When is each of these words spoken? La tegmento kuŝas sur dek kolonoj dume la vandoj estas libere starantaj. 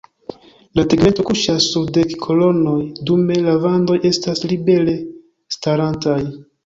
La 0.77 0.83
tegmento 0.93 1.25
kuŝas 1.27 1.67
sur 1.73 1.91
dek 1.97 2.15
kolonoj 2.23 2.77
dume 3.11 3.37
la 3.49 3.53
vandoj 3.67 3.99
estas 4.11 4.43
libere 4.55 4.97
starantaj. 5.59 6.19